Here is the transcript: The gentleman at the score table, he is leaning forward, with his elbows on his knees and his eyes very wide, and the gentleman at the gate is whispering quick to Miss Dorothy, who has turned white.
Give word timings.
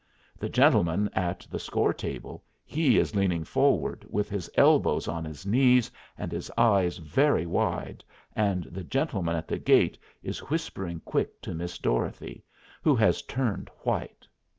The 0.39 0.49
gentleman 0.49 1.11
at 1.13 1.45
the 1.51 1.59
score 1.59 1.93
table, 1.93 2.43
he 2.65 2.97
is 2.97 3.13
leaning 3.15 3.43
forward, 3.43 4.03
with 4.09 4.29
his 4.31 4.49
elbows 4.55 5.07
on 5.07 5.23
his 5.23 5.45
knees 5.45 5.91
and 6.17 6.31
his 6.31 6.49
eyes 6.57 6.97
very 6.97 7.45
wide, 7.45 8.03
and 8.35 8.63
the 8.63 8.83
gentleman 8.83 9.35
at 9.35 9.47
the 9.47 9.59
gate 9.59 9.99
is 10.23 10.49
whispering 10.49 11.01
quick 11.01 11.39
to 11.43 11.53
Miss 11.53 11.77
Dorothy, 11.77 12.43
who 12.81 12.95
has 12.95 13.21
turned 13.21 13.69
white. 13.83 14.27